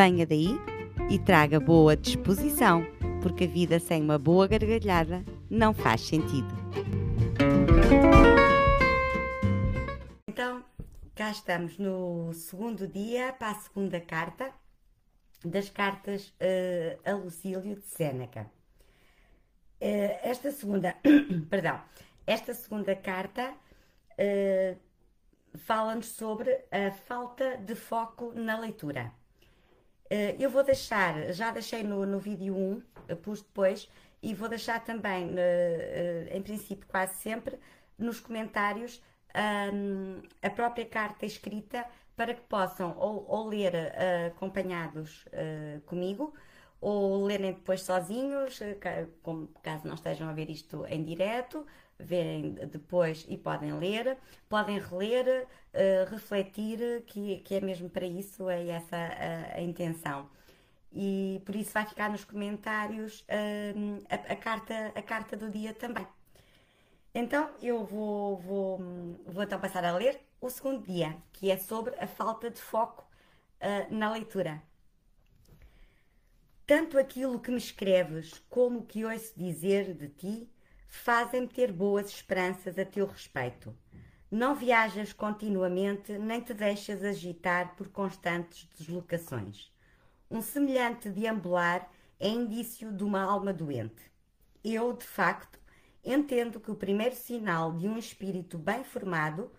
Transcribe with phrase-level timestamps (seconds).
[0.00, 0.50] Venha daí
[1.10, 2.86] e traga boa disposição,
[3.20, 6.46] porque a vida sem uma boa gargalhada não faz sentido.
[10.28, 10.64] Então,
[11.16, 14.52] cá estamos no segundo dia para a segunda carta
[15.44, 18.48] das cartas uh, a Lucílio de Sêneca.
[19.82, 20.94] Uh, esta segunda,
[21.50, 21.82] perdão,
[22.24, 24.78] esta segunda carta uh,
[25.58, 29.12] fala-nos sobre a falta de foco na leitura.
[30.10, 33.88] Uh, eu vou deixar, já deixei no, no vídeo 1, pus depois,
[34.22, 37.58] e vou deixar também, uh, em princípio, quase sempre,
[37.98, 39.02] nos comentários
[40.42, 41.84] a própria carta escrita
[42.16, 43.72] para que possam ou, ou ler
[44.26, 45.26] acompanhados
[45.84, 46.34] comigo
[46.80, 48.60] ou lerem depois sozinhos,
[49.22, 51.66] como, caso não estejam a ver isto em direto,
[51.98, 54.16] verem depois e podem ler,
[54.48, 60.28] podem reler, uh, refletir, que, que é mesmo para isso, é essa a, a intenção.
[60.92, 65.74] E por isso vai ficar nos comentários uh, a, a, carta, a carta do dia
[65.74, 66.06] também.
[67.14, 68.78] Então eu vou, vou,
[69.26, 73.04] vou então passar a ler o segundo dia, que é sobre a falta de foco
[73.60, 74.62] uh, na leitura.
[76.68, 80.52] Tanto aquilo que me escreves como o que ouço dizer de ti
[80.86, 83.74] fazem-me ter boas esperanças a teu respeito.
[84.30, 89.72] Não viajas continuamente, nem te deixas agitar por constantes deslocações.
[90.30, 94.02] Um semelhante deambular é indício de uma alma doente.
[94.62, 95.58] Eu, de facto,
[96.04, 99.50] entendo que o primeiro sinal de um espírito bem formado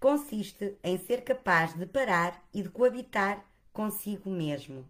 [0.00, 4.84] consiste em ser capaz de parar e de coabitar consigo mesmo.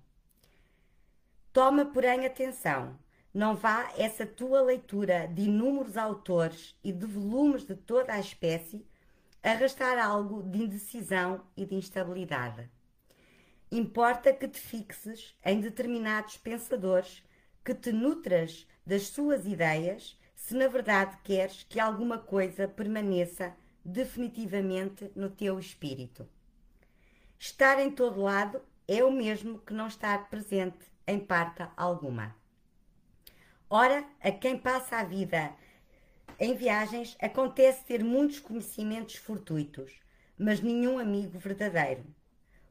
[1.58, 2.96] Toma, porém, atenção
[3.34, 8.86] não vá essa tua leitura de inúmeros autores e de volumes de toda a espécie
[9.42, 12.70] arrastar algo de indecisão e de instabilidade.
[13.72, 17.24] Importa que te fixes em determinados pensadores,
[17.64, 23.52] que te nutras das suas ideias, se na verdade queres que alguma coisa permaneça
[23.84, 26.24] definitivamente no teu espírito.
[27.36, 32.36] Estar em todo lado é o mesmo que não estar presente em parte alguma.
[33.69, 35.52] Ora, a quem passa a vida
[36.38, 39.92] em viagens acontece ter muitos conhecimentos fortuitos,
[40.38, 42.04] mas nenhum amigo verdadeiro.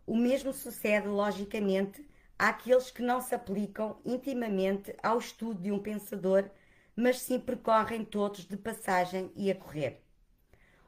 [0.05, 2.07] O mesmo sucede, logicamente,
[2.39, 6.49] àqueles que não se aplicam intimamente ao estudo de um pensador,
[6.95, 10.01] mas sim percorrem todos de passagem e a correr.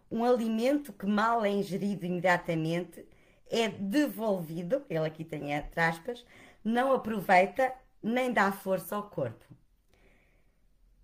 [0.09, 3.05] Um alimento que mal é ingerido imediatamente
[3.49, 6.25] é devolvido, ele aqui tem entre aspas,
[6.63, 9.45] não aproveita nem dá força ao corpo.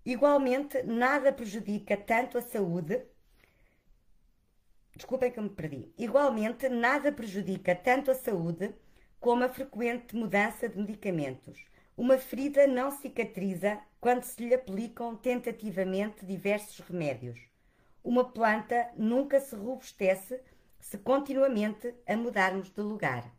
[0.04, 3.04] Igualmente, nada prejudica tanto a saúde.
[4.94, 5.92] Desculpem que me perdi.
[5.98, 8.74] Igualmente, nada prejudica tanto a saúde
[9.18, 11.58] como a frequente mudança de medicamentos.
[11.96, 17.40] Uma ferida não cicatriza quando se lhe aplicam tentativamente diversos remédios.
[18.04, 20.40] Uma planta nunca se robustece
[20.78, 23.35] se continuamente a mudarmos de lugar.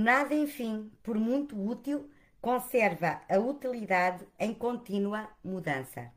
[0.00, 2.08] Nada, enfim, por muito útil,
[2.40, 6.12] conserva a utilidade em contínua mudança.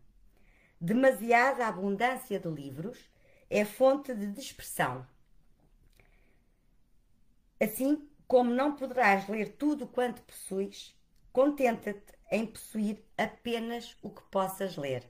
[0.79, 3.09] Demasiada abundância de livros
[3.49, 5.03] é fonte de dispersão.
[7.59, 10.95] Assim como não poderás ler tudo quanto possuis,
[11.33, 15.09] contenta-te em possuir apenas o que possas ler.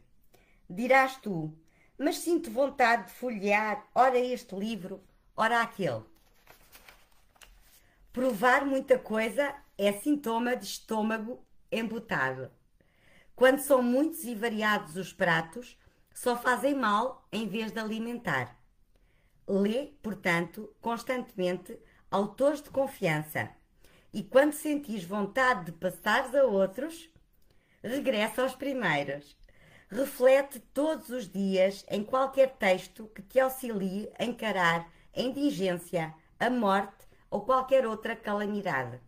[0.69, 1.53] Dirás tu,
[1.97, 5.03] mas sinto vontade de folhear, ora este livro,
[5.35, 6.09] ora aquele.
[8.13, 12.51] Provar muita coisa é sintoma de estômago embotado.
[13.33, 15.79] Quando são muitos e variados os pratos,
[16.13, 18.59] só fazem mal em vez de alimentar.
[19.47, 21.79] Lê, portanto, constantemente
[22.11, 23.49] autores de confiança
[24.13, 27.09] e quando sentis vontade de passares a outros,
[27.81, 29.37] regressa aos primeiros.
[29.89, 36.49] Reflete todos os dias em qualquer texto que te auxilie a encarar a indigência, a
[36.49, 37.00] morte
[37.31, 38.99] ou qualquer outra calamidade.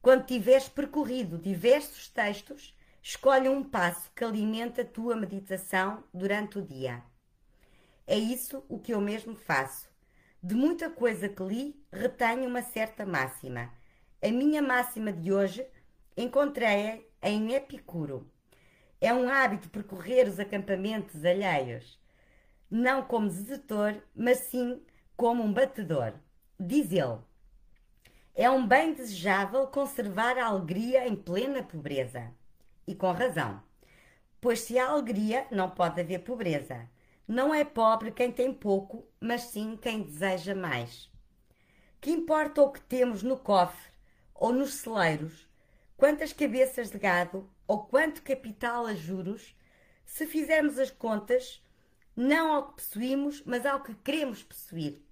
[0.00, 6.62] Quando tiveres percorrido diversos textos, escolhe um passo que alimente a tua meditação durante o
[6.62, 7.04] dia.
[8.06, 9.88] É isso o que eu mesmo faço.
[10.42, 13.70] De muita coisa que li, retenho uma certa máxima.
[14.22, 15.66] A minha máxima de hoje
[16.16, 18.30] encontrei-a em Epicuro.
[19.00, 22.00] É um hábito percorrer os acampamentos alheios,
[22.70, 24.82] não como desertor, mas sim
[25.16, 26.14] como um batedor.
[26.58, 27.18] Diz ele:
[28.38, 32.30] é um bem desejável conservar a alegria em plena pobreza.
[32.86, 33.62] E com razão.
[34.42, 36.86] Pois se há alegria, não pode haver pobreza.
[37.26, 41.10] Não é pobre quem tem pouco, mas sim quem deseja mais.
[41.98, 43.90] Que importa o que temos no cofre
[44.34, 45.48] ou nos celeiros,
[45.96, 49.56] quantas cabeças de gado ou quanto capital a juros,
[50.04, 51.64] se fizermos as contas,
[52.14, 55.05] não ao que possuímos, mas ao que queremos possuir.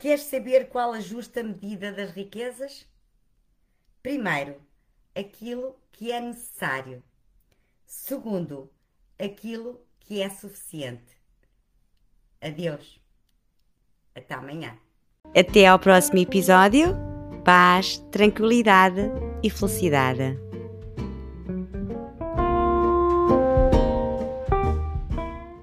[0.00, 2.88] Queres saber qual a justa medida das riquezas?
[4.02, 4.56] Primeiro,
[5.14, 7.02] aquilo que é necessário.
[7.84, 8.70] Segundo,
[9.18, 11.20] aquilo que é suficiente.
[12.40, 12.98] Adeus.
[14.14, 14.78] Até amanhã.
[15.36, 16.96] Até ao próximo episódio.
[17.44, 19.02] Paz, tranquilidade
[19.42, 20.49] e felicidade.